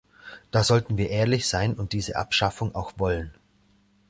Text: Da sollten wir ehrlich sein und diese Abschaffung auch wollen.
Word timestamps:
Da 0.49 0.63
sollten 0.63 0.97
wir 0.97 1.11
ehrlich 1.11 1.47
sein 1.47 1.75
und 1.75 1.93
diese 1.93 2.15
Abschaffung 2.15 2.73
auch 2.73 2.93
wollen. 2.97 3.35